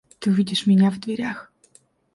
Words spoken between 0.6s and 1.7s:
меня в дверях.